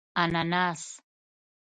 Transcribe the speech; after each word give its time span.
🍍 0.15 0.21
انناس 0.41 0.81